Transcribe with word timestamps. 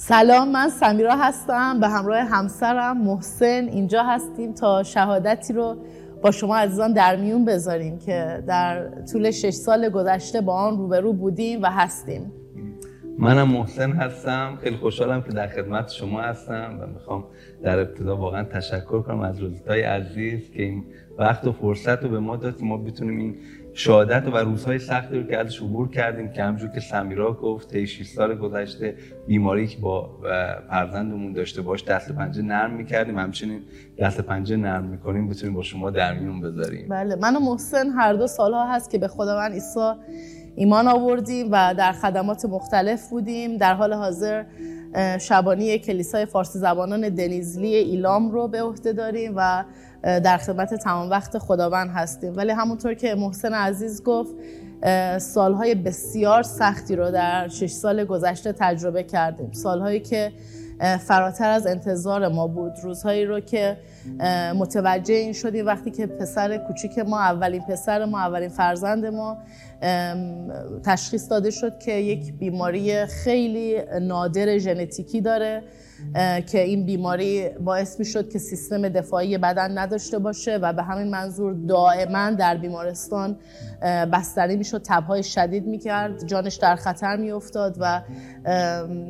سلام 0.00 0.52
من 0.52 0.68
سمیرا 0.68 1.16
هستم 1.16 1.80
به 1.80 1.88
همراه 1.88 2.18
همسرم 2.18 3.04
محسن 3.04 3.68
اینجا 3.72 4.02
هستیم 4.02 4.52
تا 4.52 4.82
شهادتی 4.82 5.52
رو 5.52 5.76
با 6.22 6.30
شما 6.30 6.56
عزیزان 6.56 6.92
در 6.92 7.16
میون 7.16 7.44
بذاریم 7.44 7.98
که 7.98 8.44
در 8.46 8.88
طول 9.12 9.30
شش 9.30 9.50
سال 9.50 9.88
گذشته 9.88 10.40
با 10.40 10.52
آن 10.52 10.78
روبرو 10.78 11.12
بودیم 11.12 11.62
و 11.62 11.66
هستیم. 11.66 12.32
منم 13.18 13.48
محسن 13.48 13.92
هستم 13.92 14.58
خیلی 14.62 14.76
خوشحالم 14.76 15.22
که 15.22 15.32
در 15.32 15.46
خدمت 15.46 15.90
شما 15.90 16.20
هستم 16.20 16.78
و 16.80 16.86
می‌خوام 16.86 17.24
در 17.62 17.78
ابتدا 17.78 18.16
واقعا 18.16 18.44
تشکر 18.44 19.02
کنم 19.02 19.20
از 19.20 19.40
روزتای 19.40 19.82
عزیز 19.82 20.50
که 20.50 20.62
این 20.62 20.84
وقت 21.18 21.44
و 21.46 21.52
فرصت 21.52 22.02
رو 22.02 22.08
به 22.08 22.20
ما 22.20 22.36
داد 22.36 22.62
ما 22.62 22.76
بتونیم 22.76 23.18
این 23.18 23.36
شهادت 23.78 24.22
و 24.32 24.36
روزهای 24.36 24.78
سختی 24.78 25.18
رو 25.18 25.22
که 25.22 25.38
ازش 25.38 25.62
عبور 25.62 25.90
کردیم 25.90 26.32
که 26.32 26.42
همجور 26.42 26.70
که 26.70 26.80
سمیرا 26.80 27.32
گفت 27.32 27.68
طی 27.70 27.86
6 27.86 28.06
سال 28.06 28.34
گذشته 28.34 28.94
بیماری 29.26 29.66
که 29.66 29.78
با 29.78 30.10
فرزندمون 30.68 31.32
داشته 31.32 31.62
باش 31.62 31.84
دست 31.84 32.12
پنجه 32.12 32.42
نرم 32.42 32.70
می‌کردیم. 32.70 33.18
همچنین 33.18 33.60
دست 33.98 34.20
پنجه 34.20 34.56
نرم 34.56 34.84
می‌کنیم 34.84 35.28
بتونیم 35.28 35.54
با 35.54 35.62
شما 35.62 35.90
در 35.90 36.18
میون 36.18 36.40
بذاریم. 36.40 36.88
بله 36.88 37.16
من 37.16 37.36
و 37.36 37.40
محسن 37.40 37.90
هر 37.90 38.12
دو 38.12 38.26
سالها 38.26 38.74
هست 38.74 38.90
که 38.90 38.98
به 38.98 39.08
خداوند 39.08 39.52
عیسی 39.52 39.92
ایمان 40.56 40.88
آوردیم 40.88 41.48
و 41.52 41.74
در 41.78 41.92
خدمات 41.92 42.44
مختلف 42.44 43.10
بودیم. 43.10 43.56
در 43.56 43.74
حال 43.74 43.92
حاضر 43.92 44.44
شبانی 45.20 45.78
کلیسای 45.78 46.26
فارسی 46.26 46.58
زبانان 46.58 47.08
دنیزلی 47.08 47.74
ایلام 47.74 48.30
رو 48.30 48.48
به 48.48 48.62
عهده 48.62 48.92
داریم 48.92 49.32
و 49.36 49.64
در 50.02 50.36
خدمت 50.36 50.74
تمام 50.74 51.10
وقت 51.10 51.38
خداوند 51.38 51.90
هستیم. 51.90 52.36
ولی 52.36 52.50
همونطور 52.50 52.94
که 52.94 53.14
محسن 53.14 53.54
عزیز 53.54 54.02
گفت 54.02 54.34
سالهای 55.18 55.74
بسیار 55.74 56.42
سختی 56.42 56.96
رو 56.96 57.10
در 57.10 57.48
شش 57.48 57.70
سال 57.70 58.04
گذشته 58.04 58.52
تجربه 58.52 59.02
کردیم. 59.02 59.52
سالهایی 59.52 60.00
که 60.00 60.32
فراتر 61.06 61.50
از 61.50 61.66
انتظار 61.66 62.28
ما 62.28 62.46
بود. 62.46 62.72
روزهایی 62.82 63.24
رو 63.24 63.40
که 63.40 63.76
متوجه 64.56 65.14
این 65.14 65.32
شدیم 65.32 65.66
وقتی 65.66 65.90
که 65.90 66.06
پسر 66.06 66.58
کوچیک 66.58 66.98
ما 66.98 67.20
اولین 67.20 67.62
پسر 67.62 68.04
ما 68.04 68.20
اولین 68.20 68.48
فرزند 68.48 69.06
ما 69.06 69.38
تشخیص 70.84 71.30
داده 71.30 71.50
شد 71.50 71.78
که 71.78 71.92
یک 71.92 72.32
بیماری 72.32 73.06
خیلی 73.06 73.76
نادر 74.00 74.58
ژنتیکی 74.58 75.20
داره 75.20 75.62
که 76.46 76.60
این 76.60 76.86
بیماری 76.86 77.48
باعث 77.48 77.98
می 77.98 78.04
شد 78.04 78.30
که 78.30 78.38
سیستم 78.38 78.88
دفاعی 78.88 79.38
بدن 79.38 79.78
نداشته 79.78 80.18
باشه 80.18 80.56
و 80.56 80.72
به 80.72 80.82
همین 80.82 81.10
منظور 81.10 81.52
دائما 81.68 82.30
در 82.30 82.56
بیمارستان 82.56 83.38
بستری 83.82 84.56
می 84.56 84.64
شد 84.64 84.82
تبهای 84.86 85.22
شدید 85.22 85.66
می 85.66 85.78
کرد 85.78 86.26
جانش 86.26 86.56
در 86.56 86.76
خطر 86.76 87.16
می 87.16 87.30
افتاد 87.30 87.76
و 87.80 88.02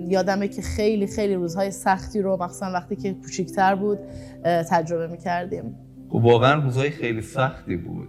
یادمه 0.09 0.49
که 0.49 0.63
خیلی 0.63 1.07
خیلی 1.07 1.35
روزهای 1.35 1.71
سختی 1.71 2.23
رو 2.23 2.37
مخصوصا 2.43 2.71
وقتی 2.75 2.97
که 2.97 3.15
کوچیکتر 3.15 3.75
بود 3.75 3.99
تجربه 4.45 5.07
می 5.07 5.19
کردیم. 5.19 5.88
خب 6.09 6.15
واقعا 6.15 6.63
روزهای 6.63 6.91
خیلی 6.91 7.21
سختی 7.21 7.77
بود. 7.77 8.09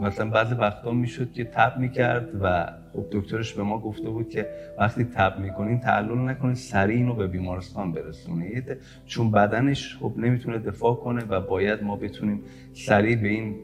مثلا 0.00 0.30
بعضی 0.30 0.54
وقتا 0.54 0.90
می‌شد 0.90 1.32
که 1.32 1.44
تب 1.44 1.78
می‌کرد 1.78 2.28
و 2.42 2.66
خب 2.92 3.06
دکترش 3.12 3.54
به 3.54 3.62
ما 3.62 3.78
گفته 3.78 4.10
بود 4.10 4.28
که 4.28 4.46
وقتی 4.78 5.04
تب 5.04 5.38
می‌کنین 5.38 5.80
تعلل 5.80 6.18
نکنین 6.18 6.54
سریع 6.54 6.96
اینو 6.96 7.14
به 7.14 7.26
بیمارستان 7.26 7.92
برسونید 7.92 8.76
چون 9.06 9.30
بدنش 9.30 9.96
خب 9.96 10.12
نمی‌تونه 10.16 10.58
دفاع 10.58 10.94
کنه 10.94 11.24
و 11.28 11.40
باید 11.40 11.82
ما 11.82 11.96
بتونیم 11.96 12.40
سریع 12.72 13.16
به 13.16 13.28
این 13.28 13.54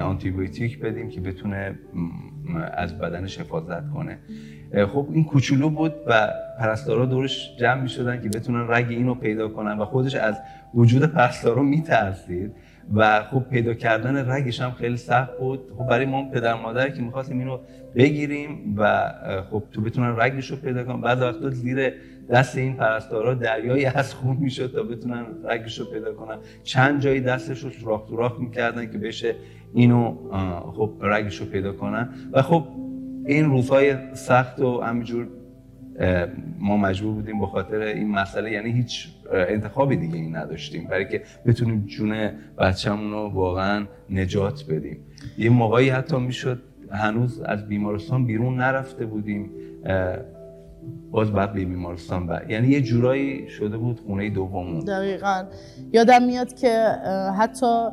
آنتیبیوتیک 0.00 0.80
بدیم 0.80 1.08
که 1.08 1.20
بتونه 1.20 1.78
از 2.74 2.98
بدنش 2.98 3.40
حفاظت 3.40 3.90
کنه. 3.90 4.18
خب 4.86 5.08
این 5.12 5.24
کوچولو 5.24 5.70
بود 5.70 5.94
و 6.06 6.28
پرستارا 6.58 7.06
دورش 7.06 7.56
جمع 7.60 7.82
می 7.82 7.88
شدن 7.88 8.22
که 8.22 8.28
بتونن 8.28 8.66
رگ 8.68 8.86
اینو 8.88 9.14
پیدا 9.14 9.48
کنن 9.48 9.78
و 9.78 9.84
خودش 9.84 10.14
از 10.14 10.40
وجود 10.74 11.04
پرستارا 11.04 11.62
میترسید. 11.62 12.52
و 12.94 13.22
خب 13.22 13.42
پیدا 13.50 13.74
کردن 13.74 14.30
رگش 14.30 14.60
هم 14.60 14.70
خیلی 14.70 14.96
سخت 14.96 15.38
بود. 15.38 15.60
خب 15.78 15.86
برای 15.86 16.06
ما 16.06 16.30
پدر 16.30 16.54
مادر 16.54 16.88
که 16.88 17.02
می‌خواستیم 17.02 17.38
اینو 17.38 17.58
بگیریم 17.94 18.74
و 18.76 19.12
خب 19.50 19.62
تو 19.72 19.80
بتونن 19.80 20.14
رگش 20.18 20.50
رو 20.50 20.56
پیدا 20.56 20.84
کنن. 20.84 21.00
بعد 21.00 21.22
وقتا 21.22 21.50
زیر 21.50 21.92
دست 22.30 22.56
این 22.56 22.76
پرستارا 22.76 23.34
دریایی 23.34 23.84
از 23.84 24.14
خون 24.14 24.36
می‌شد 24.36 24.72
تا 24.72 24.82
بتونن 24.82 25.24
رگش 25.44 25.78
رو 25.78 25.84
پیدا 25.84 26.14
کنن. 26.14 26.38
چند 26.62 27.00
جایی 27.00 27.20
دستش 27.20 27.64
رو 27.64 27.70
سوراخ 27.70 28.08
سوراخ 28.08 28.40
می‌کردن 28.40 28.90
که 28.90 28.98
بشه 28.98 29.34
اینو 29.74 30.16
خب 30.76 30.92
رگش 31.02 31.36
رو 31.36 31.46
پیدا 31.46 31.72
کنن. 31.72 32.08
و 32.32 32.42
خب 32.42 32.64
این 33.26 33.44
روزهای 33.44 34.14
سخت 34.14 34.60
و 34.60 34.80
همینجور 34.80 35.28
ما 36.58 36.76
مجبور 36.76 37.14
بودیم 37.14 37.40
به 37.40 37.46
خاطر 37.46 37.80
این 37.80 38.10
مسئله 38.10 38.52
یعنی 38.52 38.72
هیچ 38.72 39.08
انتخابی 39.32 39.96
دیگه 39.96 40.14
این 40.14 40.36
نداشتیم 40.36 40.84
برای 40.84 41.08
که 41.08 41.22
بتونیم 41.46 41.84
جون 41.86 42.30
بچه‌مون 42.58 43.12
رو 43.12 43.30
واقعا 43.34 43.86
نجات 44.10 44.64
بدیم. 44.70 44.98
یه 45.38 45.50
موقعی 45.50 45.88
حتی 45.88 46.16
می‌شد 46.16 46.62
هنوز 46.90 47.40
از 47.40 47.68
بیمارستان 47.68 48.26
بیرون 48.26 48.56
نرفته 48.56 49.06
بودیم 49.06 49.50
باز 51.10 51.32
بعد 51.32 51.52
به 51.52 51.64
بیمارستان 51.64 52.26
بعد 52.26 52.50
یعنی 52.50 52.68
یه 52.68 52.80
جورایی 52.80 53.48
شده 53.48 53.76
بود 53.76 54.00
خونه 54.00 54.30
دومون. 54.30 54.84
دقیقا. 54.84 55.44
یادم 55.92 56.22
میاد 56.22 56.54
که 56.54 56.86
حتی 57.38 57.88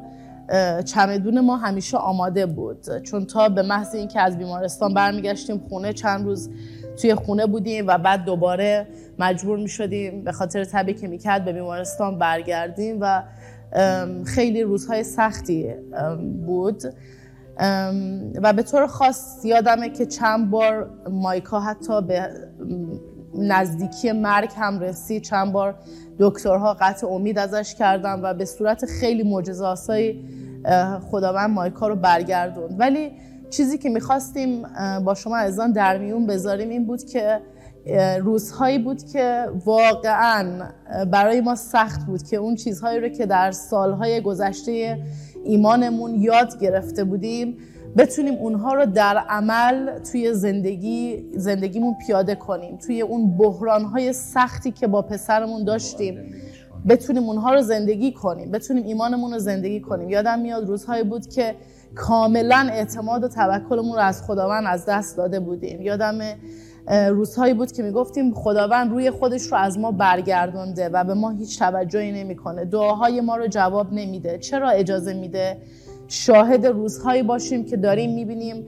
چمدون 0.86 1.40
ما 1.40 1.58
همیشه 1.58 1.98
آماده 1.98 2.46
بود. 2.46 3.04
چون 3.04 3.26
تا 3.26 3.50
به 3.50 3.62
محض 3.62 3.96
اینکه 3.96 4.22
از 4.22 4.38
بیمارستان 4.38 4.94
برمیگشتیم 4.94 5.58
خونه 5.70 5.94
چند 5.94 6.26
روز 6.26 6.50
توی 7.02 7.16
خونه 7.16 7.46
بودیم 7.46 7.88
و 7.88 7.98
بعد 7.98 8.26
دوباره 8.26 8.88
مجبور 9.20 9.58
می 9.58 9.70
شدیم 9.70 10.24
به 10.24 10.32
خاطر 10.32 10.64
تبی 10.64 10.94
که 10.94 11.08
می‌کرد 11.08 11.46
به 11.46 11.54
بیمارستان 11.54 12.20
برگردیم 12.20 12.98
و 13.02 13.24
خیلی 14.26 14.64
روزهای 14.64 15.04
سختی 15.04 15.74
بود. 16.46 16.84
و 18.44 18.54
به 18.56 18.64
طور 18.64 18.88
خاص 18.88 19.46
یادمه 19.46 19.90
که 19.90 20.06
چند 20.06 20.50
بار 20.50 20.90
مایکا 21.10 21.60
حتی 21.60 22.02
به 22.02 22.30
نزدیکی 23.36 24.12
مرگ 24.12 24.50
هم 24.56 24.80
رسید. 24.80 25.24
چند 25.24 25.52
بار 25.52 25.76
دکترها 26.20 26.74
قطع 26.74 27.08
امید 27.08 27.38
ازش 27.38 27.76
کردن 27.76 28.20
و 28.22 28.34
به 28.34 28.46
صورت 28.46 28.86
خیلی 28.86 29.24
معجزه‌آسایی 29.24 30.26
خداوند 31.12 31.50
مایکا 31.50 31.88
رو 31.88 31.96
برگردوند. 31.96 32.80
ولی 32.80 33.12
چیزی 33.50 33.78
که 33.78 33.90
می‌خواستیم 33.90 34.64
با 35.06 35.14
شما 35.14 35.38
ازان 35.38 35.72
در 35.72 35.98
میون 35.98 36.26
بذاریم 36.28 36.70
این 36.70 36.86
بود 36.86 37.04
که 37.04 37.40
روزهایی 38.20 38.80
بود 38.80 39.04
که 39.04 39.46
واقعا 39.66 40.70
برای 41.12 41.42
ما 41.42 41.56
سخت 41.56 42.06
بود 42.06 42.24
که 42.24 42.38
اون 42.38 42.56
چیزهایی 42.56 43.00
رو 43.00 43.08
که 43.08 43.26
در 43.26 43.52
سالهای 43.52 44.22
گذشته 44.22 45.00
ایمانمون 45.46 46.16
یاد 46.16 46.60
گرفته 46.60 47.04
بودیم 47.04 47.58
بتونیم 47.98 48.34
اونها 48.34 48.74
رو 48.74 48.86
در 48.86 49.18
عمل 49.18 50.00
توی 50.00 50.34
زندگی 50.34 51.26
زندگیمون 51.36 51.96
پیاده 52.06 52.36
کنیم. 52.36 52.78
توی 52.78 53.02
اون 53.02 53.38
بحرانهای 53.38 54.14
سختی 54.14 54.72
که 54.72 54.88
با 54.88 55.02
پسرمون 55.02 55.64
داشتیم 55.64 56.34
بتونیم 56.90 57.24
اونها 57.24 57.54
رو 57.54 57.62
زندگی 57.62 58.12
کنیم. 58.12 58.52
بتونیم 58.52 58.84
ایمانمون 58.84 59.34
رو 59.34 59.40
زندگی 59.40 59.82
کنیم. 59.82 60.10
یادم 60.10 60.40
میاد 60.40 60.68
روزهایی 60.68 61.04
بود 61.04 61.28
که 61.28 61.56
کاملا 61.96 62.68
اعتماد 62.72 63.24
و 63.24 63.28
توکلمون 63.28 63.94
رو 63.94 64.00
از 64.00 64.24
خداوند 64.24 64.64
از 64.68 64.86
دست 64.86 65.18
داده 65.18 65.40
بودیم. 65.40 65.82
یادم 65.82 66.20
روزهایی 67.10 67.54
بود 67.54 67.72
که 67.72 67.84
می‌گفتیم 67.84 68.34
خداوند 68.34 68.92
روی 68.92 69.12
خودش 69.12 69.42
رو 69.42 69.58
از 69.58 69.80
ما 69.80 69.92
برگردونده 69.92 70.90
و 70.90 71.04
به 71.04 71.14
ما 71.14 71.30
هیچ 71.30 71.60
توجهی 71.60 72.12
نمی‌کنه. 72.12 72.66
دعاهای 72.66 73.22
ما 73.22 73.36
رو 73.36 73.48
جواب 73.48 73.94
نمیده. 73.94 74.38
چرا 74.38 74.70
اجازه 74.70 75.14
میده؟ 75.14 75.58
شاهد 76.08 76.66
روزهایی 76.66 77.24
باشیم 77.24 77.66
که 77.66 77.78
داریم 77.78 78.14
می‌بینیم 78.14 78.66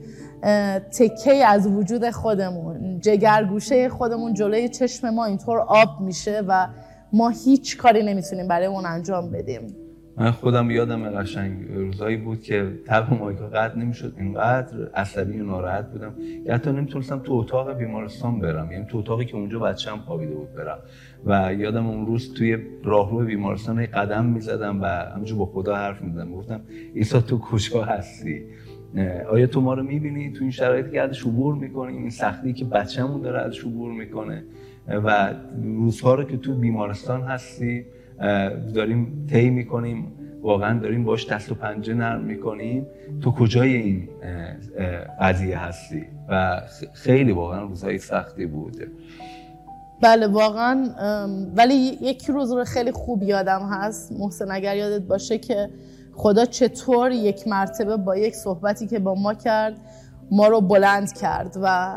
تکه 0.98 1.46
از 1.46 1.66
وجود 1.66 2.10
خودمون 2.10 3.00
جگرگوشه 3.00 3.88
خودمون 3.88 4.34
جلوی 4.34 4.68
چشم 4.68 5.10
ما 5.10 5.24
اینطور 5.24 5.58
آب 5.58 6.00
میشه 6.00 6.42
و 6.48 6.68
ما 7.12 7.28
هیچ 7.28 7.76
کاری 7.76 8.02
نمی‌تونیم 8.02 8.48
برای 8.48 8.66
اون 8.66 8.86
انجام 8.86 9.30
بدیم. 9.30 9.85
من 10.18 10.30
خودم 10.30 10.70
یادم 10.70 11.10
قشنگ 11.10 11.64
روزایی 11.74 12.16
بود 12.16 12.42
که 12.42 12.72
تب 12.86 13.14
مایکا 13.14 13.46
قطع 13.46 13.78
نمی‌شد 13.78 14.14
اینقدر 14.18 14.88
عصبی 14.94 15.40
و 15.40 15.44
ناراحت 15.44 15.90
بودم 15.90 16.14
که 16.44 16.52
حتی 16.52 16.70
نمی‌تونستم 16.72 17.18
تو 17.18 17.32
اتاق 17.32 17.72
بیمارستان 17.72 18.40
برم. 18.40 18.72
یعنی 18.72 18.86
تو 18.86 18.98
اتاقی 18.98 19.24
که 19.24 19.36
اونجا 19.36 19.58
بچه‌م 19.58 19.98
خوابیده 19.98 20.34
بود 20.34 20.54
برم. 20.54 20.78
و 21.26 21.54
یادم 21.54 21.86
اون 21.86 22.06
روز 22.06 22.34
توی 22.34 22.58
راهرو 22.84 23.24
بیمارستان 23.24 23.86
قدم 23.86 24.24
می‌زدم 24.24 24.82
و 24.82 24.84
همونجور 24.86 25.38
با 25.38 25.46
خدا 25.46 25.76
حرف 25.76 26.02
می‌زدم. 26.02 26.32
گفتم 26.32 26.60
عیسی 26.94 27.20
تو 27.20 27.38
کجا 27.38 27.84
هستی؟ 27.84 28.42
آیا 29.30 29.46
تو 29.46 29.60
ما 29.60 29.74
رو 29.74 29.82
می‌بینی؟ 29.82 30.32
تو 30.32 30.42
این 30.42 30.50
شرایطی 30.50 30.90
که 30.90 31.00
ازش 31.00 31.22
عبور 31.22 31.54
می‌کنیم 31.54 31.96
این 31.96 32.10
سختی 32.10 32.52
که 32.52 32.64
بچه‌مون 32.64 33.20
داره 33.20 33.40
ازش 33.40 33.64
عبور 33.64 33.92
می‌کنه؟ 33.92 34.44
و 34.88 35.34
روزها 35.62 36.14
رو 36.14 36.24
که 36.24 36.36
تو 36.36 36.54
بیمارستان 36.54 37.22
هستی 37.22 37.84
داریم 38.74 39.26
طی 39.30 39.50
می‌کنیم. 39.50 40.12
واقعا 40.42 40.78
داریم 40.78 41.04
باش 41.04 41.30
دست 41.30 41.52
و 41.52 41.54
پنجه 41.54 41.94
نرم 41.94 42.20
می‌کنیم. 42.20 42.86
تو 43.22 43.30
کجای 43.32 43.74
این 43.74 44.08
قضیه 45.20 45.58
هستی؟ 45.58 46.04
و 46.28 46.62
خیلی 46.92 47.32
واقعا 47.32 47.62
روزهای 47.62 47.98
سختی 47.98 48.46
بود 48.46 48.76
بله 50.00 50.26
واقعا 50.26 50.88
ولی 51.56 51.74
یک 52.00 52.24
روز 52.26 52.52
رو 52.52 52.64
خیلی 52.64 52.92
خوب 52.92 53.22
یادم 53.22 53.68
هست. 53.72 54.12
محسن 54.12 54.50
اگر 54.50 54.76
یادت 54.76 55.02
باشه 55.02 55.38
که 55.38 55.70
خدا 56.14 56.44
چطور 56.44 57.10
یک 57.10 57.48
مرتبه 57.48 57.96
با 57.96 58.16
یک 58.16 58.34
صحبتی 58.34 58.86
که 58.86 58.98
با 58.98 59.14
ما 59.14 59.34
کرد 59.34 59.76
ما 60.30 60.48
رو 60.48 60.60
بلند 60.60 61.12
کرد 61.12 61.56
و 61.62 61.96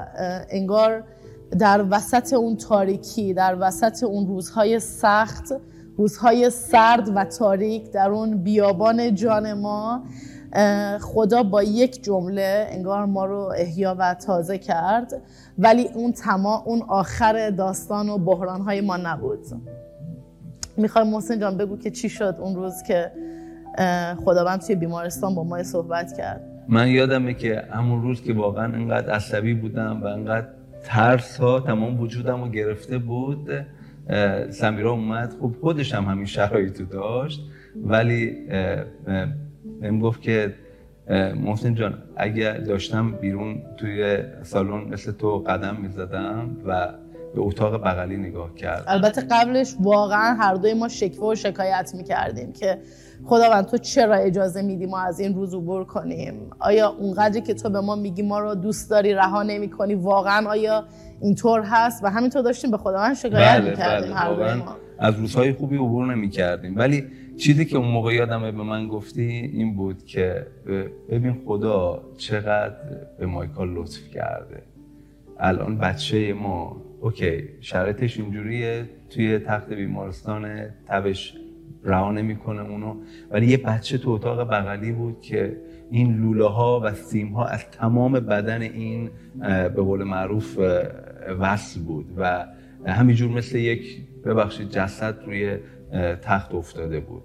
انگار 0.50 1.04
در 1.60 1.86
وسط 1.89 2.33
اون 2.33 2.57
تاریکی 2.57 3.33
در 3.33 3.57
وسط 3.60 4.04
اون 4.04 4.27
روزهای 4.27 4.80
سخت 4.80 5.44
روزهای 6.00 6.50
سرد 6.50 7.10
و 7.16 7.25
تاریک 7.25 7.92
در 7.92 8.10
اون 8.10 8.38
بیابان 8.38 9.16
جان 9.16 9.54
ما 9.54 10.04
خدا 11.01 11.44
با 11.44 11.63
یک 11.63 12.04
جمله 12.04 12.68
انگار 12.69 13.06
ما 13.06 13.25
رو 13.25 13.54
احیا 13.57 13.96
و 14.00 14.13
تازه 14.13 14.57
کرد 14.57 15.22
ولی 15.57 15.90
اون 15.94 16.12
تما 16.12 16.63
اون 16.66 16.81
آخر 16.88 17.50
داستان 17.50 18.10
و 18.10 18.18
بحران 18.18 18.80
ما 18.80 18.98
نبود. 18.98 19.40
می‌خوای 20.78 21.10
محسن 21.10 21.40
جان 21.40 21.57
بگو 21.57 21.78
که 21.78 21.92
چی 21.92 22.10
شد 22.10 22.36
اون 22.40 22.56
روز 22.56 22.84
که 22.88 23.12
خداوند 24.25 24.62
توی 24.62 24.75
بیمارستان 24.75 25.36
با 25.36 25.44
ما 25.44 25.63
صحبت 25.63 26.18
کرد؟ 26.18 26.42
من 26.68 26.88
یادمه 26.88 27.34
که 27.34 27.63
همون 27.72 28.01
روز 28.01 28.22
که 28.22 28.34
واقعا 28.34 28.66
انقدر 28.66 29.13
عصبی 29.13 29.54
بودم 29.54 30.04
و 30.04 30.06
انقدر 30.06 30.48
ترس 30.84 31.38
ها 31.38 31.60
تمام 31.60 32.00
وجودم 32.01 32.44
رو 32.44 32.50
گرفته 32.50 32.98
بود 32.98 33.50
سمیرا 34.50 34.91
اومد. 34.91 35.35
خب 35.41 35.51
خودش 35.61 35.94
هم 35.94 36.03
همین 36.03 36.25
شرایطو 36.25 36.85
داشت 36.85 37.41
ولی 37.85 38.35
بهم 39.81 40.00
گفت 40.00 40.21
که 40.21 40.53
محسن 41.35 41.75
جان 41.75 42.03
اگه 42.17 42.53
داشتم 42.53 43.11
بیرون 43.11 43.61
توی 43.77 44.17
سالن 44.44 44.94
مثل 44.94 45.11
تو 45.11 45.38
قدم 45.38 45.75
می‌زدم 45.81 46.57
و 46.65 46.94
به 47.35 47.41
اتاق 47.41 47.81
بغلی 47.81 48.17
نگاه 48.17 48.56
کرد 48.56 48.83
البته 48.88 49.21
قبلش 49.31 49.75
واقعا 49.79 50.33
هر 50.33 50.55
دوی 50.55 50.73
ما 50.73 50.88
شکوه 50.88 51.31
و 51.31 51.35
شکایت 51.35 51.91
می‌کردیم 51.97 52.51
که 52.51 52.77
خداوند 53.25 53.65
تو 53.65 53.77
چرا 53.77 54.15
اجازه 54.15 54.62
میدی 54.62 54.85
ما 54.85 55.00
از 55.00 55.19
این 55.19 55.35
روز 55.35 55.53
عبور 55.53 55.85
کنیم؟ 55.85 56.33
آیا 56.59 56.89
اونقدری 56.89 57.41
که 57.41 57.53
تو 57.53 57.69
به 57.69 57.81
ما 57.81 57.95
میگی 57.95 58.21
ما 58.21 58.39
رو 58.39 58.55
دوست 58.55 58.89
داری 58.89 59.13
رها 59.13 59.44
نمی 59.44 59.69
کنی 59.69 59.95
واقعا 59.95 60.50
آیا 60.50 60.85
اینطور 61.21 61.62
هست 61.66 62.04
و 62.04 62.07
همینطور 62.07 62.42
داشتیم 62.42 62.71
به 62.71 62.77
خداوند 62.77 63.16
شکایت 63.16 63.60
بله 63.60 63.69
می‌کردیم 63.69 64.13
بله. 64.13 64.54
ما. 64.54 64.75
از 65.00 65.16
روزهای 65.19 65.54
خوبی 65.54 65.75
عبور 65.75 66.16
نمی 66.16 66.30
کردیم 66.30 66.77
ولی 66.77 67.04
چیزی 67.38 67.66
که 67.66 67.77
اون 67.77 67.88
موقع 67.88 68.13
یادمه 68.13 68.51
به 68.51 68.63
من 68.63 68.88
گفتی 68.88 69.51
این 69.54 69.75
بود 69.75 70.06
که 70.06 70.48
ببین 71.10 71.42
خدا 71.45 72.01
چقدر 72.18 72.75
به 73.19 73.25
مایکال 73.25 73.69
لطف 73.69 74.10
کرده. 74.13 74.63
الان 75.39 75.77
بچه 75.77 76.33
ما 76.33 76.81
اوکی 77.01 77.44
شرایطش 77.62 78.19
اینجوریه 78.19 78.89
توی 79.10 79.39
تخت 79.39 79.74
بیمارستان 79.74 80.65
تبش 80.88 81.33
رها 81.83 82.12
نمی‌کنه 82.12 82.62
اونو. 82.62 82.95
ولی 83.31 83.48
یه 83.48 83.57
بچه 83.57 83.98
تو 83.98 84.10
اتاق 84.10 84.50
بغلی 84.50 84.92
بود 84.92 85.22
که 85.22 85.57
این 85.92 86.18
لوله 86.18 86.45
ها 86.45 86.81
و 86.83 86.94
سیم 86.94 87.27
ها 87.27 87.45
از 87.45 87.65
تمام 87.72 88.12
بدن 88.12 88.62
این 88.62 89.10
به 89.75 89.81
قول 89.81 90.04
معروف 90.04 90.60
وصل 91.33 91.81
بود 91.81 92.05
و 92.17 92.45
همینجور 92.85 93.31
مثل 93.31 93.57
یک 93.57 94.07
ببخشید 94.25 94.69
جسد 94.69 95.15
روی 95.25 95.57
تخت 96.21 96.53
افتاده 96.53 96.99
بود. 96.99 97.23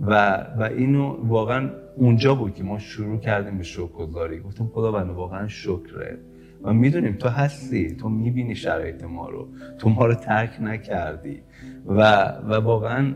و 0.00 0.36
و 0.58 0.62
اینو 0.62 1.16
واقعا 1.28 1.70
اونجا 1.96 2.34
بود 2.34 2.54
که 2.54 2.64
ما 2.64 2.78
شروع 2.78 3.20
کردیم 3.20 3.58
به 3.58 3.64
شکرگزاری. 3.64 4.40
گفتم 4.40 4.66
خدا 4.66 4.92
بنده 4.92 5.12
واقعا 5.12 5.48
شکره. 5.48 6.18
و 6.62 6.72
می‌دونیم 6.72 7.12
تو 7.12 7.28
هستی 7.28 7.96
تو 7.96 8.08
می‌بینی 8.08 8.54
شرایط 8.54 9.04
ما 9.04 9.28
رو. 9.28 9.48
تو 9.78 9.88
ما 9.88 10.06
رو 10.06 10.14
ترک 10.14 10.50
نکردی. 10.60 11.40
و 11.86 12.02
و 12.48 12.52
واقعا 12.52 13.14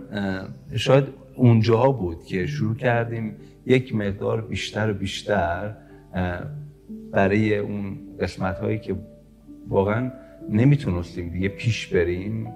شاید 0.74 1.04
اونجاها 1.36 1.92
بود 1.92 2.24
که 2.24 2.46
شروع 2.46 2.74
کردیم 2.76 3.36
یک 3.66 3.94
مقدار 3.94 4.40
بیشتر 4.40 4.90
و 4.90 4.94
بیشتر 4.94 5.74
برای 7.12 7.58
اون 7.58 7.98
قسمت 8.20 8.58
هایی 8.58 8.78
که 8.78 8.96
واقعا 9.68 10.12
نمی‌تونستیم 10.48 11.28
دیگه 11.28 11.48
پیش 11.48 11.86
بریم 11.86 12.52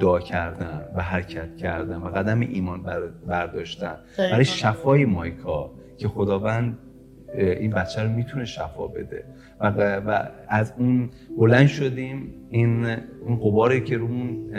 دعا 0.00 0.20
کردن 0.20 0.80
و 0.94 1.02
حرکت 1.02 1.56
کردن 1.56 1.96
و 1.96 2.08
قدم 2.08 2.40
ایمان 2.40 2.82
برداشتن. 3.26 3.96
برای 4.18 4.44
شفای 4.44 5.04
مایکا 5.04 5.70
که 5.98 6.08
خداوند 6.08 6.78
این 7.34 7.70
بچه 7.70 8.02
رو 8.02 8.08
می‌تونه 8.08 8.44
شفا 8.44 8.86
بده. 8.86 9.24
و, 9.60 9.96
و 9.96 10.28
از 10.48 10.72
اون 10.78 11.10
بلند 11.38 11.66
شدیم. 11.66 12.34
این 12.50 12.86
اون 13.26 13.36
قباری 13.36 13.80
که 13.80 13.96
رومون 13.96 14.50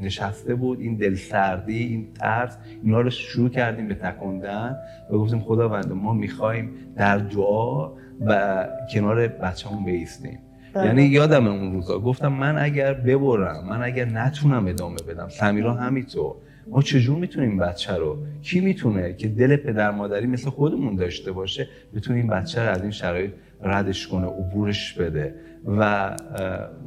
نشسته 0.00 0.54
بود 0.54 0.80
این 0.80 0.96
دلسردی 0.96 1.78
این 1.78 2.12
ترس 2.12 2.58
اینا 2.82 3.00
رو 3.00 3.10
شروع 3.10 3.48
کردیم 3.48 3.88
به 3.88 3.94
تکندن 3.94 4.76
و 5.10 5.18
گفتیم 5.18 5.40
خداوند 5.40 5.92
ما 5.92 6.12
می‌خوایم 6.12 6.70
در 6.96 7.18
دعا 7.18 7.92
و 8.26 8.66
کنار 8.92 9.28
بچه‌مون 9.28 9.84
بیستیم. 9.84 10.38
یعنی 10.74 11.02
یادم 11.02 11.46
اون 11.46 11.72
روزا 11.72 11.98
گفتم 11.98 12.32
من 12.32 12.58
اگر 12.58 12.94
ببرم 12.94 13.66
من 13.68 13.82
اگر 13.82 14.04
نتونم 14.04 14.66
ادامه 14.66 14.96
بدم 15.08 15.28
سمیرا 15.28 15.74
همینطور. 15.74 16.34
ما 16.70 16.82
چجور 16.82 17.18
می‌تونیم 17.18 17.58
بچه 17.58 17.96
رو؟ 17.96 18.16
کی 18.42 18.60
می‌تونه 18.60 19.14
که 19.14 19.28
دل 19.28 19.56
پدر 19.56 19.90
مادری 19.90 20.26
مثل 20.26 20.50
خودمون 20.50 20.96
داشته 20.96 21.32
باشه 21.32 21.68
بتونه 21.96 22.18
این 22.18 22.28
بچه 22.28 22.62
رو 22.62 22.70
از 22.70 22.82
این 22.82 22.90
شرایط 22.90 23.30
ردش 23.62 24.08
کنه 24.08 24.26
عبورش 24.26 24.92
بده؟ 24.92 25.34
و 25.66 26.10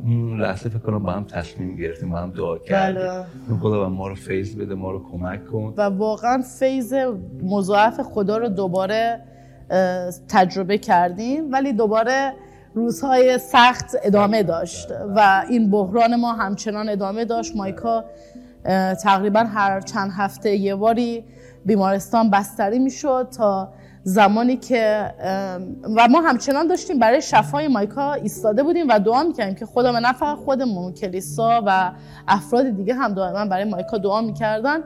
اون 0.06 0.42
لحظه 0.42 0.70
فکر 0.70 0.80
کنم 0.80 1.00
با 1.00 1.12
هم 1.12 1.24
تصمیم 1.24 1.76
گرفتیم 1.76 2.10
با 2.10 2.18
هم 2.18 2.32
دعا 2.32 2.58
کردیم. 2.58 3.02
بله. 3.02 3.60
خدا 3.60 3.90
ما 3.90 4.08
رو 4.08 4.16
فیض 4.16 4.56
بده 4.56 4.76
ما 4.76 4.92
رو 4.92 5.06
کمک 5.12 5.46
کن. 5.46 5.74
و 5.78 5.82
واقعا 5.82 6.42
فیض 6.60 6.94
مضاعف 7.44 8.00
خدا 8.02 8.38
رو 8.38 8.50
دوباره 8.50 9.20
تجربه 10.30 10.78
کردیم. 10.78 11.52
ولی 11.52 11.74
دوباره 11.74 12.34
روزهای 12.74 13.38
سخت 13.38 13.96
ادامه 14.04 14.44
داشت 14.44 14.88
و 15.16 15.46
این 15.50 15.72
بحران 15.72 16.16
ما 16.16 16.34
همچنان 16.34 16.90
ادامه 16.90 17.26
داشت. 17.26 17.56
مایکا 17.56 18.06
تقریبا 19.04 19.40
هر 19.40 19.82
چند 19.82 20.12
هفته 20.18 20.56
یه 20.56 20.76
باری 20.76 21.24
بیمارستان 21.66 22.30
بستری 22.30 22.80
می‌شد 22.80 23.28
تا 23.38 23.74
زمانی 24.04 24.58
که 24.58 25.14
و 25.96 26.08
ما 26.08 26.22
همچنان 26.22 26.68
داشتیم 26.68 27.00
برای 27.00 27.22
شفای 27.22 27.68
مایکا 27.68 28.14
ایستاده 28.14 28.64
بودیم 28.64 28.88
و 28.90 29.00
دعا 29.00 29.24
می‌کردیم 29.24 29.56
که 29.56 29.66
خدا 29.66 30.00
نه 30.00 30.14
فقط 30.14 30.38
خودمون 30.38 30.94
کلیسا 30.94 31.64
و 31.66 31.92
افراد 32.28 32.70
دیگه 32.70 32.94
هم 32.94 33.14
دائما 33.14 33.46
برای 33.46 33.64
مایکا 33.64 33.98
دعا 33.98 34.22
می‌کردن. 34.22 34.80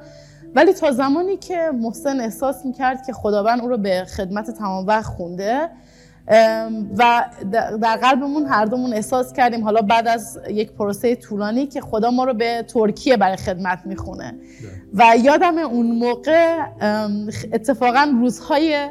ولی 0.56 0.74
تا 0.74 0.92
زمانی 0.92 1.38
که 1.38 1.72
محسن 1.82 2.20
احساس 2.20 2.66
می‌کرد 2.66 3.06
که 3.06 3.14
خداوند 3.14 3.62
او 3.62 3.68
رو 3.68 3.78
به 3.78 4.06
خدمت 4.18 4.52
تمام 4.52 4.88
وقت 4.88 5.06
خونده 5.06 5.70
و 6.98 7.26
در 7.82 7.96
قلبمون 7.96 8.46
هر 8.46 8.66
دومون 8.66 8.94
احساس 8.94 9.34
کردیم. 9.34 9.64
حالا 9.64 9.82
بعد 9.82 10.08
از 10.08 10.40
یک 10.50 10.72
پروسه 10.72 11.16
طولانی 11.16 11.68
که 11.68 11.82
خدا 11.82 12.12
ما 12.12 12.24
رو 12.24 12.34
به 12.34 12.66
ترکیه 12.68 13.18
برای 13.18 13.38
خدمت 13.38 13.80
می‌خونه. 13.86 14.36
و 14.94 15.04
یادم 15.24 15.58
اون 15.58 15.86
موقع 15.86 16.58
اتفاقا 17.54 18.12
روزهای 18.20 18.90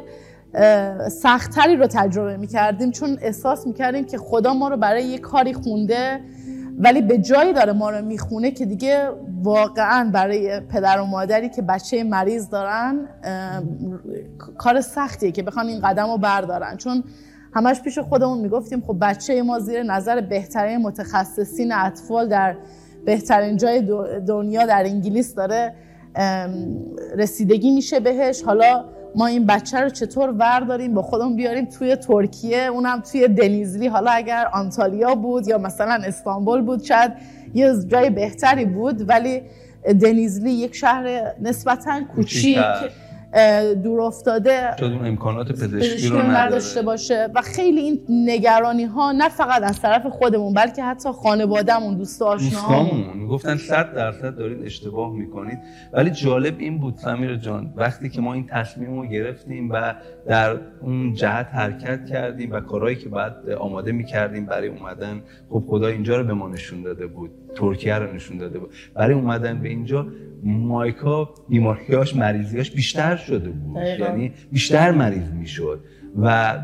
سختتری 1.11 1.75
رو 1.75 1.87
تجربه 1.87 2.37
می‌کردیم. 2.37 2.91
چون 2.91 3.17
احساس 3.21 3.67
می‌کردیم 3.67 4.05
که 4.05 4.17
خدا 4.17 4.53
ما 4.53 4.67
رو 4.67 4.77
برای 4.77 5.03
یک 5.03 5.21
کاری 5.21 5.53
خونده 5.53 6.19
ولی 6.77 7.01
به 7.01 7.17
جایی 7.17 7.53
داره 7.53 7.73
ما 7.73 7.89
رو 7.89 8.05
می‌خونه 8.05 8.51
که 8.51 8.65
دیگه 8.65 9.09
واقعا 9.43 10.09
برای 10.13 10.59
پدر 10.59 10.99
و 10.99 11.05
مادری 11.05 11.49
که 11.49 11.61
بچه 11.61 12.03
مریض 12.03 12.49
دارن 12.49 13.07
کار 14.57 14.81
سختیه 14.81 15.31
که 15.31 15.43
بخوان 15.43 15.67
این 15.67 15.81
قدم 15.81 16.11
رو 16.11 16.17
بردارن. 16.17 16.77
چون 16.77 17.03
همش 17.53 17.81
پیش 17.81 17.99
خودمون 17.99 18.37
می‌گفتیم 18.37 18.81
خب 18.81 18.97
بچه 19.01 19.41
ما 19.41 19.59
زیر 19.59 19.83
نظر 19.83 20.21
بهترین 20.21 20.77
متخصصین 20.77 21.71
اطفال 21.71 22.29
در 22.29 22.55
بهترین 23.05 23.57
جای 23.57 23.81
دنیا 24.27 24.65
در 24.65 24.83
انگلیس 24.85 25.35
داره 25.35 25.73
رسیدگی 27.17 27.71
میشه 27.71 27.99
بهش. 27.99 28.41
حالا 28.41 28.85
ما 29.15 29.25
این 29.25 29.45
بچه 29.45 29.79
رو 29.79 29.89
چطور 29.89 30.29
ورداریم 30.29 30.93
با 30.93 31.01
خودمون 31.01 31.35
بیاریم 31.35 31.65
توی 31.65 31.95
ترکیه 31.95 32.57
اونم 32.57 33.01
توی 33.01 33.27
دنیزلی. 33.27 33.87
حالا 33.87 34.11
اگر 34.11 34.47
آنتالیا 34.53 35.15
بود 35.15 35.47
یا 35.47 35.57
مثلا 35.57 35.93
استانبول 35.93 36.61
بود 36.61 36.83
شاید 36.83 37.11
یه 37.53 37.73
جای 37.87 38.09
بهتری 38.09 38.65
بود 38.65 39.09
ولی 39.09 39.41
دنیزلی 40.01 40.51
یک 40.51 40.75
شهر 40.75 41.33
نسبتا 41.41 42.01
کوچیک. 42.15 42.57
دور 43.83 44.01
افتاده 44.01 44.75
شاید 44.79 44.93
اون 44.93 45.07
امکانات 45.07 45.51
پزشکی 45.51 46.07
رو 46.09 46.21
نداشته 46.21 46.81
باشه. 46.81 47.29
و 47.35 47.41
خیلی 47.41 47.79
این 47.79 47.99
نگرانی 48.09 48.83
ها 48.83 49.11
نه 49.11 49.29
فقط 49.29 49.63
از 49.63 49.81
طرف 49.81 50.05
خودمون 50.05 50.53
بلکه 50.53 50.83
حتی 50.83 51.09
خانوادهمون 51.11 51.97
دوست 51.97 52.21
آشناهامون 52.21 53.27
گفتن 53.27 53.57
100 53.57 53.93
درصد 53.93 54.37
دارید 54.37 54.65
اشتباه 54.65 55.13
می‌کنید. 55.13 55.59
ولی 55.93 56.09
جالب 56.09 56.55
این 56.59 56.79
بود 56.79 56.95
سمیر 56.97 57.35
جان 57.35 57.73
وقتی 57.75 58.09
که 58.09 58.21
ما 58.21 58.33
این 58.33 58.47
تصمیم 58.47 58.99
رو 58.99 59.05
گرفتیم 59.05 59.71
و 59.71 59.95
در 60.27 60.57
اون 60.81 61.13
جهت 61.13 61.47
حرکت 61.53 62.05
کردیم 62.05 62.51
و 62.51 62.59
کارهایی 62.59 62.95
که 62.95 63.09
بعد 63.09 63.49
آماده 63.49 63.91
می‌کردیم 63.91 64.45
برای 64.45 64.67
اومدن 64.67 65.21
خب 65.49 65.63
خدا 65.67 65.87
اینجا 65.87 66.17
رو 66.17 66.23
به 66.23 66.33
ما 66.33 66.47
نشون 66.47 66.81
داده 66.83 67.07
بود. 67.07 67.31
ترکیه 67.55 67.95
رو 67.95 68.13
نشون 68.13 68.37
داده 68.37 68.59
بود. 68.59 68.69
برای 68.93 69.13
اومدن 69.13 69.61
به 69.61 69.69
اینجا 69.69 70.07
مایکا 70.43 71.29
بیماریاش 71.49 72.15
مریضیاش 72.15 72.71
بیشتر 72.71 73.15
شده 73.15 73.49
بود. 73.49 73.77
یعنی 73.77 74.33
بیشتر 74.51 74.91
مریض 74.91 75.31
می‌شد. 75.31 75.83
و 76.21 76.57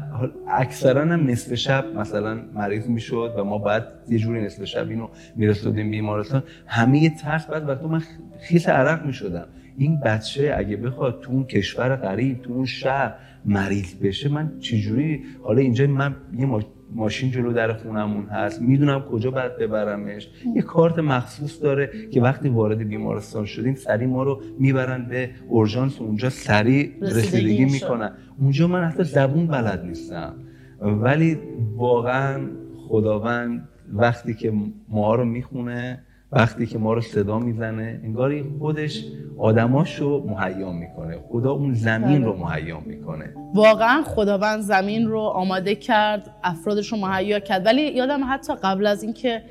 اکثرا 0.47 1.01
هم 1.01 1.29
نصف 1.29 1.53
شب 1.53 1.85
مثلا 1.95 2.41
مریض 2.53 2.87
می‌شد 2.87 3.33
و 3.37 3.43
ما 3.43 3.57
بعد 3.57 3.87
یه 4.09 4.17
جوری 4.17 4.41
نصف 4.41 4.63
شب 4.63 4.89
اینو 4.89 5.07
میرسودیم 5.35 5.91
بیمارستان. 5.91 6.43
همه 6.67 7.09
ترس 7.09 7.45
بعد 7.45 7.69
وقتی 7.69 7.85
من 7.85 8.01
خیس 8.41 8.69
عرق 8.69 9.05
می‌شدم. 9.05 9.47
این 9.77 9.99
بچه 9.99 10.53
اگه 10.57 10.77
بخواد 10.77 11.19
تو 11.21 11.31
اون 11.31 11.43
کشور 11.43 11.95
غریب 11.95 12.41
تو 12.41 12.53
اون 12.53 12.65
شهر 12.65 13.13
مریض 13.45 13.95
بشه 13.95 14.29
من 14.29 14.51
چجوری؟ 14.59 15.23
حالا 15.43 15.61
اینجا 15.61 15.87
من 15.87 16.15
یه 16.37 16.47
ماشین 16.95 17.31
جلو 17.31 17.53
در 17.53 17.73
خونمون 17.73 18.25
هست 18.25 18.61
می‌دونم 18.61 19.01
کجا 19.01 19.31
باید 19.31 19.57
ببرمش. 19.57 20.29
یه 20.55 20.61
کارت 20.61 20.99
مخصوص 20.99 21.61
داره 21.61 21.89
که 22.11 22.21
وقتی 22.21 22.49
وارد 22.49 22.77
بیمارستان 22.77 23.45
شدیم 23.45 23.75
سریع 23.75 24.07
ما 24.07 24.23
رو 24.23 24.41
می‌برن 24.59 25.05
به 25.05 25.29
اورژانس 25.49 26.01
اونجا 26.01 26.29
سریع 26.29 26.91
رسیدگی 27.01 27.65
می‌کنن. 27.65 28.11
اونجا 28.39 28.67
من 28.67 28.83
حتی 28.83 29.03
زبون 29.03 29.47
بلد 29.47 29.85
نیستم. 29.85 30.33
ولی 30.81 31.37
واقعا 31.75 32.41
خداوند 32.87 33.69
وقتی 33.93 34.33
که 34.33 34.53
ما 34.89 35.15
رو 35.15 35.25
می‌خونه 35.25 36.03
وقتی 36.31 36.65
که 36.65 36.77
ما 36.77 36.93
رو 36.93 37.01
صدا 37.01 37.39
می‌زنه 37.39 37.99
انگاری 38.03 38.45
خودش 38.59 39.05
آدماشو 39.37 40.25
مهیا 40.27 40.71
می‌کنه. 40.71 41.17
خدا 41.29 41.51
اون 41.51 41.73
زمین 41.73 42.23
رو 42.23 42.33
بله. 42.33 42.43
مهیا 42.43 42.79
می‌کنه. 42.79 43.33
واقعا 43.53 44.03
خداوند 44.03 44.61
زمین 44.61 45.07
رو 45.07 45.19
آماده 45.19 45.75
کرد 45.75 46.29
افرادش 46.43 46.91
رو 46.91 46.97
مهیا 46.97 47.39
کرد. 47.39 47.65
ولی 47.65 47.81
یادم 47.81 48.21
حتی 48.29 48.53
قبل 48.63 48.87
از 48.87 49.03
اینکه 49.03 49.41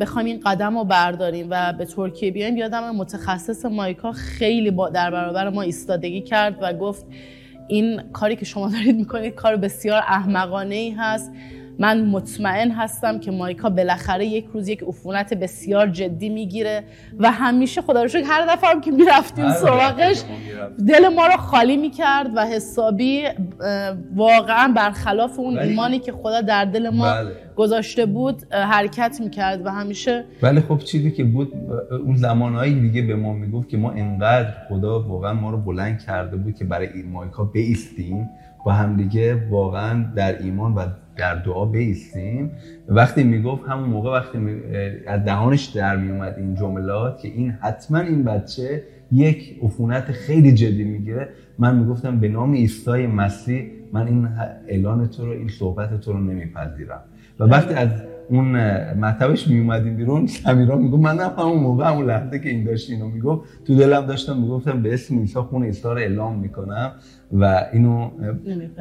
بخوایم 0.00 0.26
این 0.26 0.40
قدم 0.40 0.78
رو 0.78 0.84
برداریم 0.84 1.46
و 1.50 1.72
به 1.72 1.84
ترکیه 1.84 2.30
بیایم 2.30 2.56
یادم 2.56 2.90
متخصص 2.96 3.64
مایکا 3.64 4.12
خیلی 4.12 4.70
با 4.70 4.88
در 4.88 5.10
برابر 5.10 5.48
ما 5.48 5.62
ایستادگی 5.62 6.20
کرد 6.20 6.58
و 6.60 6.72
گفت 6.72 7.06
این 7.68 8.00
کاری 8.12 8.36
که 8.36 8.44
شما 8.44 8.68
دارید 8.68 8.96
می‌کنید 8.96 9.34
کار 9.34 9.56
بسیار 9.56 10.02
احمقانه 10.06 10.74
ای 10.74 10.90
هست. 10.90 11.32
من 11.78 12.04
مطمئن 12.04 12.70
هستم 12.70 13.18
که 13.18 13.30
مایکا 13.30 13.70
بالاخره 13.70 14.26
یک 14.26 14.46
روز 14.54 14.68
یک 14.68 14.82
عفونت 14.82 15.34
بسیار 15.34 15.86
جدی 15.86 16.28
می‌گیره 16.28 16.84
و 17.18 17.30
همیشه 17.30 17.82
خدا 17.82 18.02
رو 18.02 18.08
شکر 18.08 18.24
هر 18.26 18.54
دفعه 18.54 18.70
هم 18.70 18.80
که 18.80 18.90
می‌رفتیم 18.90 19.52
سراغش 19.52 20.22
دل 20.88 21.08
ما 21.08 21.26
رو 21.26 21.36
خالی 21.36 21.76
می‌کرد 21.76 22.30
و 22.36 22.46
حسابی 22.46 23.22
واقعا 24.14 24.72
برخلاف 24.76 25.38
اون 25.38 25.58
ایمانی 25.58 25.98
که 25.98 26.12
خدا 26.12 26.40
در 26.40 26.64
دل 26.64 26.90
ما 26.90 27.04
بله. 27.04 27.30
گذاشته 27.56 28.06
بود 28.06 28.54
حرکت 28.54 29.20
می‌کرد 29.20 29.66
و 29.66 29.70
همیشه 29.70 30.24
ولی 30.42 30.60
خب 30.60 30.78
چیزی 30.78 31.10
که 31.10 31.24
بود 31.24 31.52
اون 32.06 32.16
زمانهایی 32.16 32.80
دیگه 32.80 33.02
به 33.02 33.16
ما 33.16 33.32
می‌گفت 33.32 33.68
که 33.68 33.76
ما 33.76 33.90
انقدر 33.90 34.54
خدا 34.68 35.02
واقعا 35.02 35.32
ما 35.32 35.50
رو 35.50 35.56
بلند 35.56 35.98
کرده 35.98 36.36
بود 36.36 36.54
که 36.54 36.64
برای 36.64 36.88
این 36.94 37.10
مایکا 37.10 37.44
بیستیم 37.44 38.28
با 38.64 38.72
همدیگه 38.72 39.48
واقعا 39.50 40.04
در 40.16 40.42
ایمان 40.42 40.74
و 40.74 40.86
در 41.16 41.34
دعا 41.34 41.64
بیستیم. 41.64 42.50
وقتی 42.88 43.24
می‌گفت 43.24 43.62
همون 43.68 43.88
موقع 43.88 44.10
وقتی 44.18 44.38
از 45.06 45.24
دهانش 45.24 45.64
در 45.64 45.96
میومد 45.96 46.34
این 46.38 46.54
جملات 46.54 47.18
که 47.18 47.28
این 47.28 47.50
حتما 47.50 47.98
این 47.98 48.24
بچه 48.24 48.82
یک 49.12 49.58
عفونت 49.62 50.12
خیلی 50.12 50.52
جدی 50.52 50.84
می‌گیره 50.84 51.28
من 51.58 51.78
می‌گفتم 51.78 52.20
به 52.20 52.28
نام 52.28 52.54
عیسی 52.54 53.06
مسیح 53.06 53.70
من 53.92 54.06
این 54.06 54.28
اعلان 54.68 55.06
تو 55.08 55.26
رو 55.26 55.32
این 55.32 55.48
صحبت 55.48 56.00
تو 56.00 56.12
رو 56.12 56.20
نمیپذیرم. 56.20 57.00
و 57.40 57.44
وقتی 57.44 57.74
از 57.74 57.88
اون 58.30 58.56
مطبش 58.92 59.48
می 59.48 59.58
اومدیم 59.58 59.96
بیرون 59.96 60.26
سمیرا 60.26 60.76
میگو 60.76 60.96
من 60.96 61.18
هم 61.18 61.34
همون 61.38 61.58
موقع 61.58 61.84
همون 61.84 62.06
لحظه 62.06 62.38
که 62.38 62.48
این 62.48 62.64
داشت 62.64 62.90
اینو 62.90 63.08
میگو 63.08 63.42
تو 63.66 63.74
دلم 63.76 64.06
داشتم 64.06 64.36
می‌گفتم 64.36 64.82
به 64.82 64.94
اسم 64.94 65.18
عیسی 65.18 65.40
خون 65.40 65.64
عیسی 65.64 65.82
رو 65.82 65.90
اعلام 65.90 66.38
می‌کنم 66.38 66.92
و 67.32 67.66
اینو 67.72 68.10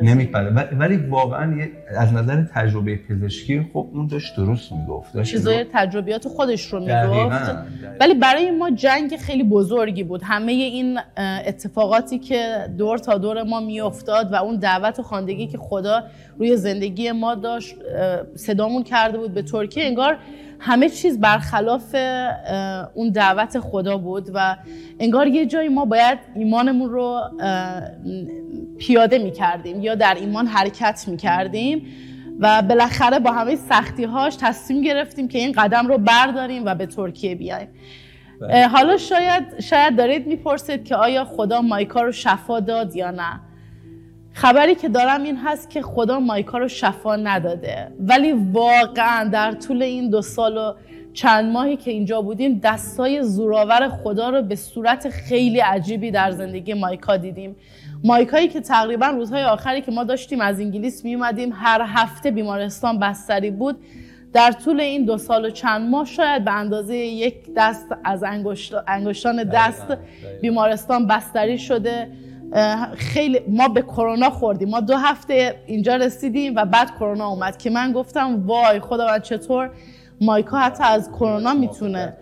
نمیپره 0.02 0.50
ولی 0.80 0.98
واقعا 0.98 1.56
از 1.98 2.14
نظر 2.14 2.44
تجربه 2.54 3.00
پزشکی 3.10 3.68
خب 3.74 3.88
اون 3.94 4.08
داشت 4.08 4.36
درست 4.38 4.72
می‌گفت. 4.72 5.22
چیزای 5.22 5.66
تجربیات 5.74 6.28
خودش 6.28 6.74
رو 6.74 6.80
می‌گفت. 6.80 7.56
ولی 8.00 8.14
برای 8.14 8.52
ما 8.52 8.70
جنگ 8.70 9.18
خیلی 9.18 9.44
بزرگی 9.44 10.04
بود. 10.04 10.22
همه 10.24 10.52
این 10.52 11.00
اتفاقاتی 11.46 12.20
که 12.20 12.56
دور 12.78 12.98
تا 12.98 13.18
دور 13.18 13.44
ما 13.44 13.60
میافتاد 13.60 14.34
و 14.34 14.36
اون 14.36 14.56
دعوت 14.56 15.00
و 15.00 15.04
خواندگی 15.04 15.48
که 15.48 15.58
خدا 15.58 16.04
روی 16.40 16.58
زندگی 16.58 17.12
ما 17.12 17.36
داشت 17.36 17.76
صدامون 18.36 18.84
کرده 18.84 19.18
بود. 19.18 19.33
به 19.34 19.42
ترکیه 19.42 19.86
انگار 19.86 20.18
همه 20.60 20.90
چیز 20.90 21.20
برخلاف 21.20 21.96
اون 22.94 23.10
دعوت 23.10 23.60
خدا 23.60 23.98
بود 23.98 24.30
و 24.34 24.58
انگار 25.00 25.28
یه 25.28 25.46
جایی 25.46 25.70
ما 25.70 25.86
باید 25.86 26.20
ایمانمون 26.36 26.90
رو 26.90 27.22
پیاده 28.78 29.18
می 29.18 29.32
کردیم 29.32 29.82
یا 29.82 29.96
در 29.96 30.16
ایمان 30.16 30.48
حرکت 30.48 31.04
می 31.08 31.18
کردیم 31.18 31.88
و 32.40 32.62
بالاخره 32.62 33.20
با 33.20 33.32
همه 33.32 33.56
سختی 33.56 34.04
هاش 34.04 34.36
تصمیم 34.36 34.82
گرفتیم 34.82 35.28
که 35.28 35.40
این 35.40 35.52
قدم 35.52 35.88
رو 35.88 35.98
برداریم 35.98 36.66
و 36.66 36.76
به 36.76 36.86
ترکیه 36.86 37.36
بیایم 37.36 37.68
بله. 38.42 38.68
حالا 38.68 38.98
شاید 38.98 39.60
شاید 39.60 39.96
دارید 39.96 40.28
می‌پرسید 40.28 40.86
که 40.86 40.96
آیا 40.96 41.26
خدا 41.26 41.62
مایکا 41.62 42.02
رو 42.02 42.12
شفا 42.12 42.60
داد 42.60 42.96
یا 42.96 43.12
نه 43.12 43.40
خبری 44.34 44.76
که 44.76 44.90
دارم 44.90 45.24
این 45.24 45.38
هست 45.38 45.70
که 45.70 45.82
خدا 45.82 46.20
مایکا 46.20 46.58
رو 46.58 46.68
شفا 46.68 47.16
نداده. 47.16 47.92
ولی 48.00 48.32
واقعا 48.32 49.30
در 49.30 49.52
طول 49.52 49.82
این 49.84 50.10
دو 50.10 50.22
سال 50.22 50.58
و 50.58 50.74
چند 51.14 51.52
ماهی 51.52 51.78
که 51.78 51.92
اینجا 51.92 52.22
بودیم 52.22 52.60
دستای 52.64 53.24
زوراور 53.24 53.90
خدا 53.90 54.30
رو 54.30 54.42
به 54.42 54.56
صورت 54.56 55.10
خیلی 55.10 55.60
عجیبی 55.60 56.12
در 56.12 56.32
زندگی 56.32 56.74
مایکا 56.74 57.18
دیدیم. 57.18 57.56
مایکایی 58.04 58.48
که 58.48 58.62
تقریبا 58.62 59.08
روزهای 59.08 59.44
آخری 59.44 59.82
که 59.82 59.92
ما 59.92 60.04
داشتیم 60.04 60.42
از 60.42 60.60
انگلیس 60.60 61.06
می 61.06 61.16
اومدیم 61.16 61.50
هر 61.54 61.82
هفته 61.88 62.32
بیمارستان 62.32 63.00
بستری 63.00 63.52
بود. 63.52 63.78
در 64.34 64.52
طول 64.52 64.80
این 64.80 65.06
دو 65.06 65.18
سال 65.18 65.46
و 65.46 65.50
چند 65.50 65.90
ماه 65.90 66.06
شاید 66.06 66.46
به 66.46 66.52
اندازه 66.52 66.96
یک 66.96 67.36
دست 67.56 67.86
از 68.04 68.24
انگشتان 68.88 69.44
دست 69.44 69.98
بیمارستان 70.42 71.08
بستری 71.08 71.58
شده. 71.58 72.08
خیلی 72.98 73.40
ما 73.48 73.68
به 73.68 73.82
کرونا 73.82 74.30
خوردیم. 74.30 74.70
ما 74.70 74.80
دو 74.80 74.98
هفته 74.98 75.56
اینجا 75.66 75.96
رسیدیم 75.96 76.56
و 76.56 76.66
بعد 76.66 76.96
کرونا 76.96 77.28
اومد 77.28 77.58
که 77.58 77.70
من 77.70 77.92
گفتم 77.92 78.48
وای 78.48 78.80
خدا 78.80 79.20
چطور 79.20 79.70
مایکا 80.22 80.58
حتی 80.58 80.84
از 80.84 81.10
کرونا 81.12 81.54
می‌تونه 81.54 82.14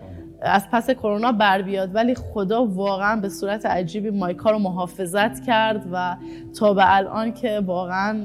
از 0.42 0.70
پس 0.72 0.90
کرونا 0.90 1.32
بر 1.32 1.62
بیاد. 1.62 1.96
ولی 1.96 2.16
خدا 2.16 2.66
واقعا 2.66 3.16
به 3.16 3.30
صورت 3.30 3.66
عجیبی 3.66 4.10
مایکا 4.10 4.52
رو 4.52 4.60
محافظت 4.60 5.44
کرد 5.46 5.86
و 5.92 6.16
تا 6.60 6.74
به 6.74 6.96
الان 6.96 7.34
که 7.34 7.62
واقعا 7.66 8.24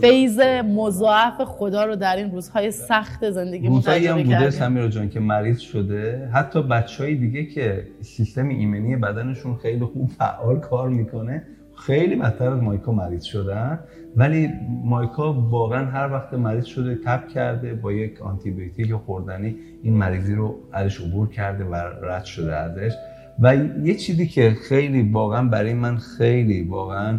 فیض 0.00 0.40
مضاعف 0.64 1.40
خدا 1.44 1.84
رو 1.84 1.96
در 1.96 2.16
این 2.16 2.30
روزهای 2.30 2.70
سخت 2.70 3.30
زندگی 3.30 3.68
روزایی 3.68 4.06
هم 4.06 4.22
بوده 4.22 4.50
سمیرا 4.50 4.88
جان 4.88 5.08
که 5.08 5.20
مریض 5.20 5.58
شده. 5.58 6.28
حتی 6.32 6.62
بچه 6.62 7.04
های 7.04 7.14
دیگه 7.14 7.44
که 7.44 7.86
سیستم 8.00 8.48
ایمنی 8.48 8.96
بدنشون 8.96 9.56
خیلی 9.56 9.84
خوب 9.84 10.08
فعال 10.08 10.60
کار 10.60 10.88
می‌کنه 10.88 11.42
خیلی 11.76 12.16
بدتر 12.16 12.48
از 12.48 12.62
مایکا 12.62 12.92
مریض 12.92 13.22
شدن. 13.22 13.78
ولی 14.16 14.50
مایکا 14.84 15.32
واقعا 15.32 15.84
هر 15.84 16.12
وقت 16.12 16.34
مریض 16.34 16.64
شده 16.64 16.98
تب 17.04 17.28
کرده 17.28 17.74
با 17.74 17.92
یک 17.92 18.22
آنتی 18.22 18.92
خوردنی 19.06 19.56
این 19.82 19.94
مریضی 19.94 20.34
رو 20.34 20.58
ازش 20.72 21.00
عبور 21.00 21.28
کرده 21.28 21.64
و 21.64 21.74
رد 22.02 22.24
شده 22.24 22.56
ازش. 22.56 22.92
و 23.40 23.56
یه 23.82 23.94
چیزی 23.94 24.26
که 24.26 24.50
خیلی 24.68 25.02
واقعا 25.12 25.48
برای 25.48 25.74
من 25.74 25.96
خیلی 25.96 26.62
واقعا 26.62 27.18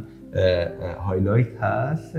هایلایت 1.00 1.58
هست 1.62 2.18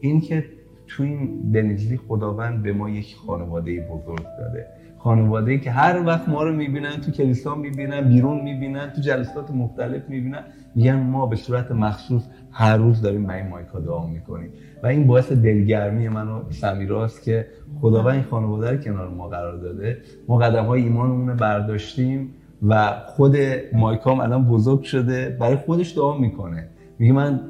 این 0.00 0.20
که 0.20 0.44
تو 0.86 1.02
این 1.02 1.52
بنزلی 1.52 2.00
خداوند 2.08 2.62
به 2.62 2.72
ما 2.72 2.90
یک 2.90 3.16
خانواده 3.26 3.80
بزرگ 3.80 4.26
داده. 4.38 4.66
خانواده 5.02 5.58
که 5.58 5.70
هر 5.70 6.06
وقت 6.06 6.28
ما 6.28 6.42
رو 6.42 6.52
می‌بینن 6.52 6.90
تو 6.90 7.10
کلیسا 7.10 7.54
می‌بینن 7.54 8.00
بیرون 8.00 8.40
می‌بینن 8.40 8.90
تو 8.90 9.00
جلسات 9.00 9.50
مختلف 9.50 10.08
می‌بینن 10.08 10.44
میگن 10.74 10.96
ما 10.96 11.26
به 11.26 11.36
صورت 11.36 11.72
مخصوص 11.72 12.22
هر 12.50 12.76
روز 12.76 13.02
داریم 13.02 13.26
به 13.26 13.34
این 13.34 13.48
مایکا 13.48 13.80
دعا 13.80 14.06
می‌کنیم. 14.06 14.50
و 14.82 14.86
این 14.86 15.06
باعث 15.06 15.32
دلگرمی 15.32 16.08
من 16.08 16.28
و 16.28 16.42
سمیراست 16.50 17.22
که 17.22 17.46
خداوند 17.80 18.14
این 18.14 18.22
خانواده 18.22 18.70
رو 18.70 18.76
کنار 18.76 19.08
ما 19.08 19.28
قرار 19.28 19.56
داده. 19.56 19.98
ما 20.28 20.38
قدم 20.38 20.64
های 20.64 20.82
ایمانمون 20.82 21.36
برداشتیم 21.36 22.34
و 22.68 22.92
خود 23.06 23.36
مایکام 23.72 24.20
الان 24.20 24.44
بزرگ 24.44 24.82
شده 24.82 25.36
برای 25.40 25.56
خودش 25.56 25.96
دعا 25.96 26.18
می‌کنه. 26.18 26.68
میگه 26.98 27.12
من 27.12 27.40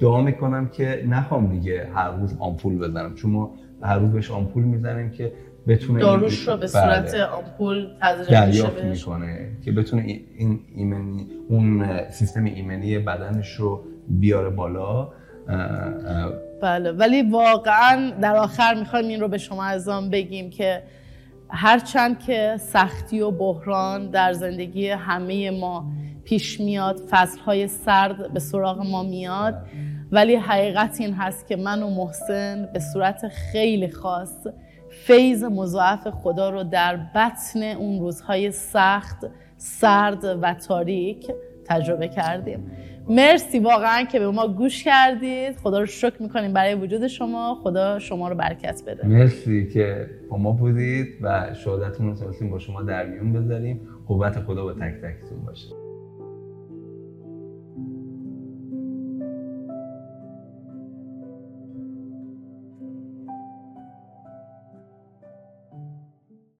دعا 0.00 0.20
می‌کنم 0.20 0.68
که 0.68 1.04
نخوام 1.08 1.46
دیگه 1.46 1.88
هر 1.94 2.10
روز 2.10 2.36
آمپول 2.38 2.78
بزنم 2.78 3.14
چون 3.14 3.30
ما 3.30 3.50
هر 3.82 3.98
روز 3.98 4.10
بهش 4.10 4.30
آمپول 4.30 4.64
می‌زنیم 4.64 5.10
که 5.10 5.32
بتونه 5.68 6.00
داروش 6.00 6.48
رو 6.48 6.56
به 6.56 6.66
صورت 6.66 7.12
بله. 7.12 7.24
آمپول 7.24 7.88
دریافت 8.30 8.84
می‌کنه 8.84 9.48
که 9.64 9.72
بتونه 9.72 10.02
این 10.36 10.60
ایمنی 10.74 11.26
اون 11.48 12.00
سیستم 12.10 12.44
ایمنی 12.44 12.98
بدنش 12.98 13.54
رو 13.54 13.84
بیاره 14.08 14.50
بالا. 14.50 15.08
بله 16.62 16.92
ولی 16.92 17.22
واقعا 17.22 18.10
در 18.10 18.36
آخر 18.36 18.74
می‌خوایم 18.74 19.08
این 19.08 19.20
رو 19.20 19.28
به 19.28 19.38
شما 19.38 19.64
ازام 19.64 20.10
بگیم 20.10 20.50
که 20.50 20.82
هرچند 21.48 22.18
که 22.18 22.56
سختی 22.58 23.20
و 23.20 23.30
بحران 23.30 24.10
در 24.10 24.32
زندگی 24.32 24.88
همه 24.88 25.50
ما 25.50 25.92
پیش 26.24 26.60
میاد 26.60 27.00
فصلهای 27.10 27.68
سرد 27.68 28.32
به 28.32 28.40
سراغ 28.40 28.86
ما 28.86 29.02
میاد 29.02 29.54
ولی 30.12 30.36
حقیقت 30.36 31.00
این 31.00 31.14
هست 31.14 31.46
که 31.46 31.56
من 31.56 31.82
و 31.82 31.90
محسن 31.90 32.68
به 32.72 32.80
صورت 32.80 33.28
خیلی 33.28 33.88
خاص 33.88 34.46
فیض 35.06 35.44
مضاعف 35.44 36.08
خدا 36.08 36.50
رو 36.50 36.62
در 36.62 36.96
بطن 36.96 37.62
اون 37.62 38.00
روزهای 38.00 38.50
سخت 38.50 39.26
سرد 39.56 40.24
و 40.42 40.54
تاریک 40.54 41.32
تجربه 41.64 42.08
کردیم. 42.08 42.70
مرسی 43.08 43.58
واقعا 43.58 44.04
که 44.04 44.18
به 44.18 44.30
ما 44.30 44.48
گوش 44.48 44.84
کردید. 44.84 45.56
خدا 45.56 45.80
رو 45.80 45.86
شکر 45.86 46.22
می‌کنیم 46.22 46.52
برای 46.52 46.74
وجود 46.74 47.06
شما. 47.06 47.54
خدا 47.62 47.98
شما 47.98 48.28
رو 48.28 48.34
برکت 48.34 48.82
بده. 48.86 49.06
مرسی 49.06 49.68
که 49.68 50.10
با 50.30 50.36
ما 50.36 50.52
بودید 50.52 51.06
و 51.22 51.54
شهادتتون 51.54 52.16
رو 52.16 52.48
با 52.50 52.58
شما 52.58 52.82
در 52.82 53.06
میون 53.06 53.32
بذاریم. 53.32 53.80
قوت 54.06 54.40
خدا 54.40 54.64
با 54.64 54.72
تک 54.72 54.94
تکتون 55.02 55.44
باشه. 55.46 55.85